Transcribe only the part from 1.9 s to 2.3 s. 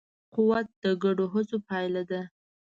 ده.